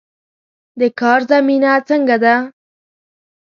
[0.79, 2.35] د کار زمینه څنګه ده؟